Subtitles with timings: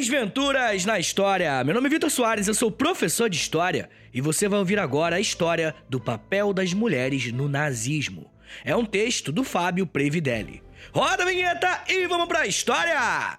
[0.00, 1.62] Desventuras na História.
[1.62, 5.16] Meu nome é Vitor Soares, eu sou professor de História e você vai ouvir agora
[5.16, 8.32] a história do papel das mulheres no nazismo.
[8.64, 10.62] É um texto do Fábio Previdelli.
[10.90, 13.38] Roda a vinheta e vamos pra história!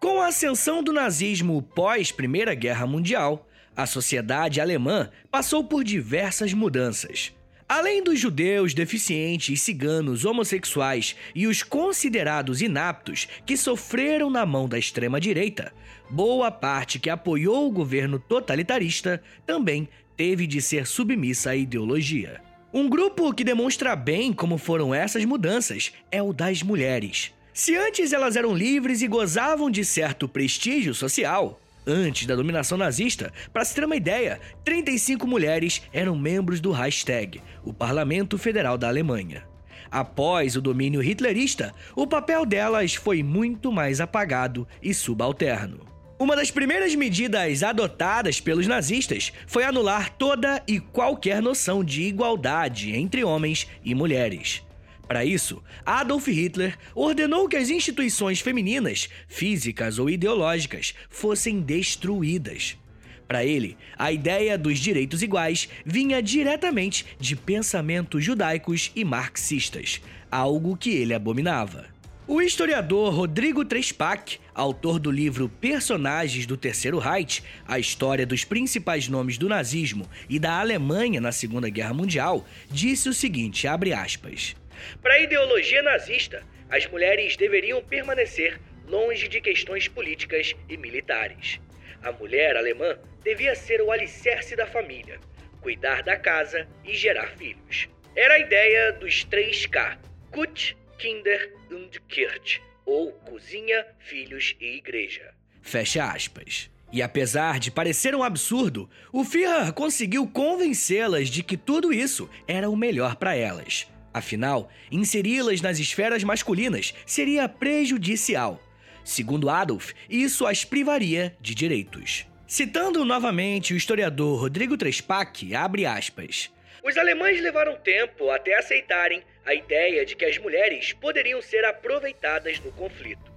[0.00, 6.52] Com a ascensão do nazismo pós Primeira Guerra Mundial, a sociedade alemã passou por diversas
[6.52, 7.32] mudanças.
[7.70, 14.76] Além dos judeus, deficientes, ciganos, homossexuais e os considerados inaptos que sofreram na mão da
[14.76, 15.72] extrema-direita,
[16.10, 22.40] boa parte que apoiou o governo totalitarista também teve de ser submissa à ideologia.
[22.74, 27.32] Um grupo que demonstra bem como foram essas mudanças é o das mulheres.
[27.54, 33.32] Se antes elas eram livres e gozavam de certo prestígio social, antes da dominação nazista,
[33.52, 38.88] para se ter uma ideia, 35 mulheres eram membros do Reichstag, o parlamento federal da
[38.88, 39.44] Alemanha.
[39.90, 45.90] Após o domínio hitlerista, o papel delas foi muito mais apagado e subalterno.
[46.18, 52.94] Uma das primeiras medidas adotadas pelos nazistas foi anular toda e qualquer noção de igualdade
[52.94, 54.62] entre homens e mulheres.
[55.10, 62.78] Para isso, Adolf Hitler ordenou que as instituições femininas, físicas ou ideológicas, fossem destruídas.
[63.26, 70.00] Para ele, a ideia dos direitos iguais vinha diretamente de pensamentos judaicos e marxistas,
[70.30, 71.86] algo que ele abominava.
[72.24, 79.08] O historiador Rodrigo Trespac, autor do livro Personagens do Terceiro Reich, a história dos principais
[79.08, 84.54] nomes do nazismo e da Alemanha na Segunda Guerra Mundial, disse o seguinte, abre aspas:
[85.02, 91.60] para a ideologia nazista, as mulheres deveriam permanecer longe de questões políticas e militares.
[92.02, 95.18] A mulher alemã devia ser o alicerce da família,
[95.60, 97.88] cuidar da casa e gerar filhos.
[98.16, 99.98] Era a ideia dos 3K:
[100.30, 105.32] Kut, Kinder und Kirche, ou cozinha, filhos e igreja.
[105.62, 106.70] Fecha aspas.
[106.92, 112.68] E apesar de parecer um absurdo, o Führer conseguiu convencê-las de que tudo isso era
[112.68, 113.86] o melhor para elas.
[114.12, 118.60] Afinal, inseri-las nas esferas masculinas seria prejudicial.
[119.04, 122.26] Segundo Adolf, isso as privaria de direitos.
[122.46, 126.50] Citando novamente o historiador Rodrigo Trespac, abre aspas.
[126.82, 132.58] Os alemães levaram tempo até aceitarem a ideia de que as mulheres poderiam ser aproveitadas
[132.60, 133.30] no conflito.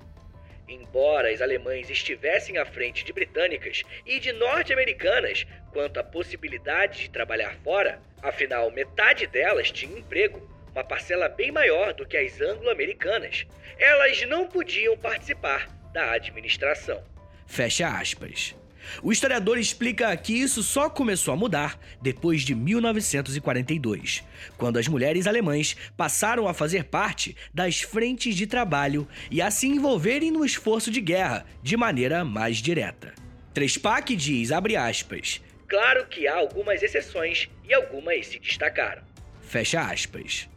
[0.68, 7.10] Embora as alemães estivessem à frente de britânicas e de norte-americanas quanto à possibilidade de
[7.10, 13.46] trabalhar fora, afinal metade delas tinha emprego, uma parcela bem maior do que as anglo-americanas,
[13.78, 17.02] elas não podiam participar da administração.
[17.46, 18.56] Fecha aspas.
[19.02, 24.24] O historiador explica que isso só começou a mudar depois de 1942,
[24.58, 29.68] quando as mulheres alemãs passaram a fazer parte das frentes de trabalho e a se
[29.68, 33.14] envolverem no esforço de guerra de maneira mais direta.
[33.54, 39.04] Trespac diz, abre aspas, claro que há algumas exceções e algumas se destacaram.
[39.42, 40.50] Fecha aspas.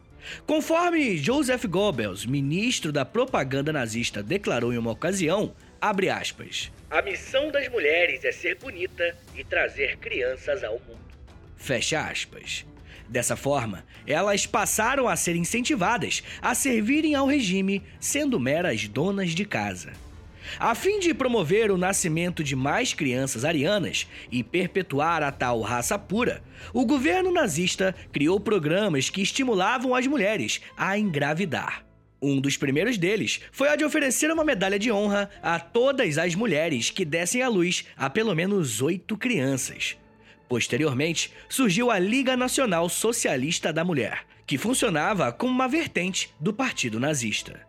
[0.45, 7.51] Conforme Joseph Goebbels, ministro da propaganda nazista, declarou em uma ocasião, abre aspas, a missão
[7.51, 10.99] das mulheres é ser bonita e trazer crianças ao mundo.
[11.57, 12.65] Fecha aspas.
[13.09, 19.45] Dessa forma, elas passaram a ser incentivadas a servirem ao regime, sendo meras donas de
[19.45, 19.93] casa.
[20.59, 25.97] A fim de promover o nascimento de mais crianças arianas e perpetuar a tal raça
[25.99, 26.43] pura,
[26.73, 31.85] o governo nazista criou programas que estimulavam as mulheres a engravidar.
[32.21, 36.33] Um dos primeiros deles foi a de oferecer uma medalha de honra a todas as
[36.33, 39.95] mulheres que dessem à luz a pelo menos oito crianças.
[40.49, 46.99] Posteriormente, surgiu a Liga Nacional Socialista da Mulher, que funcionava como uma vertente do Partido
[46.99, 47.67] Nazista.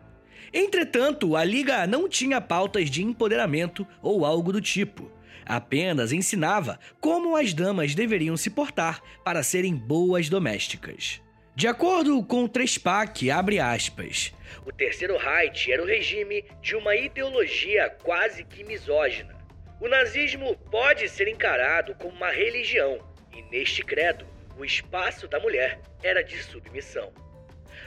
[0.53, 5.11] Entretanto, a liga não tinha pautas de empoderamento ou algo do tipo.
[5.45, 11.21] Apenas ensinava como as damas deveriam se portar para serem boas domésticas.
[11.55, 14.33] De acordo com Trespac, abre aspas,
[14.65, 19.35] o terceiro Reich era o regime de uma ideologia quase que misógina.
[19.81, 22.99] O nazismo pode ser encarado como uma religião,
[23.33, 24.25] e neste credo,
[24.57, 27.11] o espaço da mulher era de submissão.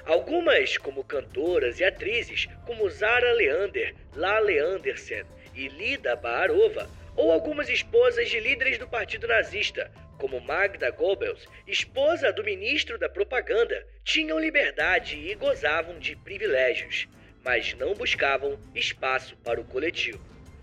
[0.05, 7.69] Algumas, como cantoras e atrizes, como Zara Leander, Lale Andersen e Lida Baarova, ou algumas
[7.69, 14.39] esposas de líderes do partido nazista, como Magda Goebbels, esposa do ministro da propaganda, tinham
[14.39, 17.09] liberdade e gozavam de privilégios,
[17.45, 20.21] mas não buscavam espaço para o coletivo.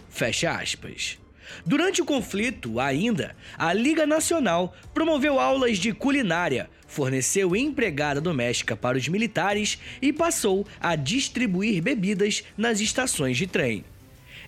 [0.10, 1.20] Fecha aspas.
[1.66, 8.98] Durante o conflito, ainda, a Liga Nacional promoveu aulas de culinária, forneceu empregada doméstica para
[8.98, 13.86] os militares e passou a distribuir bebidas nas estações de trem.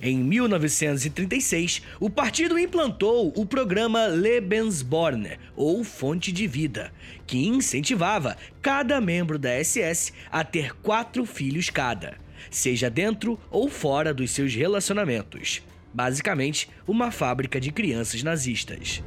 [0.01, 6.91] Em 1936, o partido implantou o programa Lebensborn, ou Fonte de Vida,
[7.27, 12.17] que incentivava cada membro da SS a ter quatro filhos cada,
[12.49, 15.61] seja dentro ou fora dos seus relacionamentos.
[15.93, 19.03] Basicamente, uma fábrica de crianças nazistas.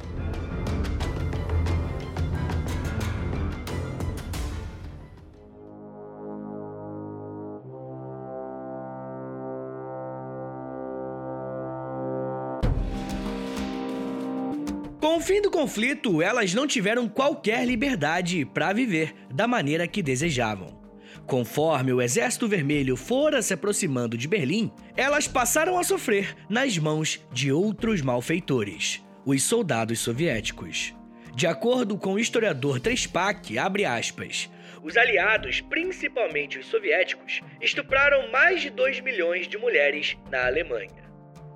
[15.05, 20.01] Com o fim do conflito, elas não tiveram qualquer liberdade para viver da maneira que
[20.01, 20.81] desejavam.
[21.27, 27.23] Conforme o Exército Vermelho fora se aproximando de Berlim, elas passaram a sofrer nas mãos
[27.31, 30.95] de outros malfeitores, os soldados soviéticos.
[31.35, 34.49] De acordo com o historiador Trespak, abre aspas,
[34.81, 41.05] os aliados, principalmente os soviéticos, estupraram mais de 2 milhões de mulheres na Alemanha.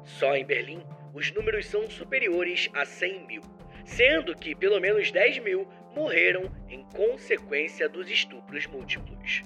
[0.05, 3.41] Só em Berlim, os números são superiores a 100 mil,
[3.85, 9.41] sendo que pelo menos 10 mil morreram em consequência dos estupros múltiplos.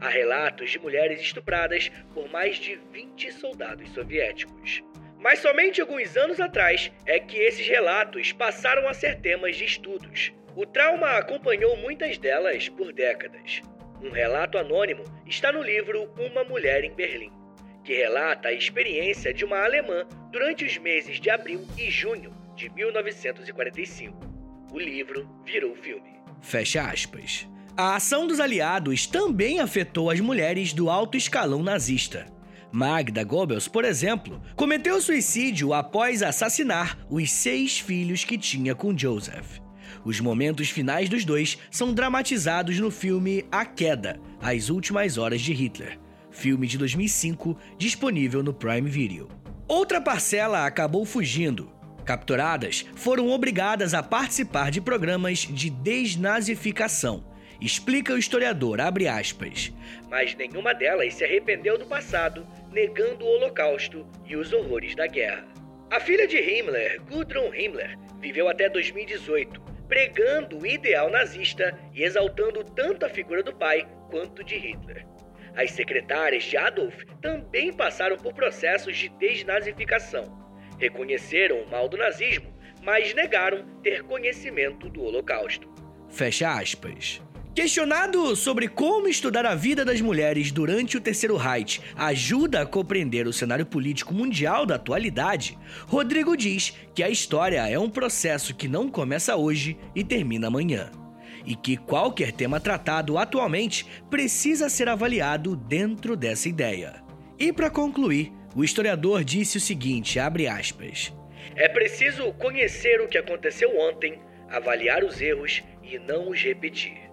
[0.00, 4.82] Há relatos de mulheres estupradas por mais de 20 soldados soviéticos.
[5.18, 10.32] Mas somente alguns anos atrás é que esses relatos passaram a ser temas de estudos.
[10.54, 13.60] O trauma acompanhou muitas delas por décadas.
[14.00, 17.37] Um relato anônimo está no livro Uma Mulher em Berlim
[17.88, 22.68] que relata a experiência de uma alemã durante os meses de abril e junho de
[22.68, 24.14] 1945.
[24.70, 26.20] O livro virou filme.
[26.42, 27.48] Fecha aspas.
[27.74, 32.26] A ação dos aliados também afetou as mulheres do alto escalão nazista.
[32.70, 39.60] Magda Goebbels, por exemplo, cometeu suicídio após assassinar os seis filhos que tinha com Joseph.
[40.04, 45.54] Os momentos finais dos dois são dramatizados no filme A Queda As Últimas Horas de
[45.54, 45.98] Hitler,
[46.30, 49.28] filme de 2005 disponível no Prime Video.
[49.66, 51.70] Outra parcela acabou fugindo.
[52.04, 57.22] Capturadas, foram obrigadas a participar de programas de desnazificação.
[57.60, 59.72] Explica o historiador, abre aspas.
[60.08, 65.46] Mas nenhuma delas se arrependeu do passado, negando o Holocausto e os horrores da guerra.
[65.90, 72.62] A filha de Himmler, Gudrun Himmler, viveu até 2018, pregando o ideal nazista e exaltando
[72.62, 75.06] tanto a figura do pai quanto de Hitler.
[75.58, 80.22] As secretárias de Adolf também passaram por processos de desnazificação.
[80.78, 82.46] Reconheceram o mal do nazismo,
[82.80, 85.68] mas negaram ter conhecimento do Holocausto.
[86.08, 87.20] Fecha aspas.
[87.56, 93.26] Questionado sobre como estudar a vida das mulheres durante o Terceiro Reich ajuda a compreender
[93.26, 95.58] o cenário político mundial da atualidade,
[95.88, 100.88] Rodrigo diz que a história é um processo que não começa hoje e termina amanhã
[101.48, 107.02] e que qualquer tema tratado atualmente precisa ser avaliado dentro dessa ideia.
[107.38, 111.10] E para concluir, o historiador disse o seguinte, aspas:
[111.56, 117.08] É preciso conhecer o que aconteceu ontem, avaliar os erros e não os repetir.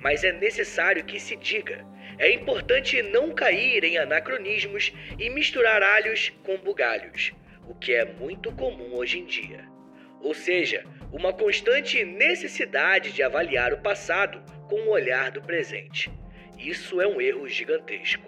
[0.00, 1.86] Mas é necessário que se diga,
[2.18, 7.32] é importante não cair em anacronismos e misturar alhos com bugalhos,
[7.68, 9.75] o que é muito comum hoje em dia.
[10.20, 16.10] Ou seja, uma constante necessidade de avaliar o passado com o olhar do presente.
[16.58, 18.24] Isso é um erro gigantesco.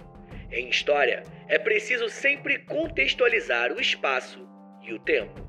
[0.51, 4.49] Em história, é preciso sempre contextualizar o espaço
[4.83, 5.47] e o tempo.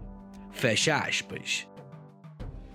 [0.51, 1.67] Fecha aspas.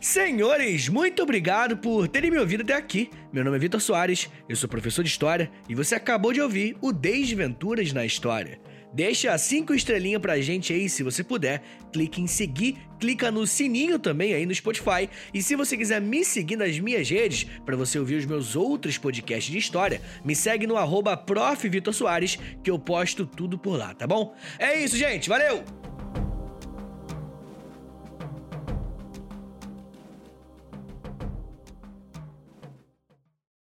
[0.01, 3.11] Senhores, muito obrigado por terem me ouvido até aqui.
[3.33, 6.77] Meu nome é Vitor Soares, eu sou professor de História e você acabou de ouvir
[6.83, 8.61] o Desventuras na História.
[8.95, 11.61] Deixa cinco estrelinhas pra gente aí, se você puder.
[11.93, 15.11] Clique em seguir, clica no sininho também aí no Spotify.
[15.33, 18.97] E se você quiser me seguir nas minhas redes, para você ouvir os meus outros
[18.97, 21.17] podcasts de história, me segue no arroba
[22.63, 24.33] que eu posto tudo por lá, tá bom?
[24.61, 25.29] É isso, gente.
[25.29, 25.94] Valeu!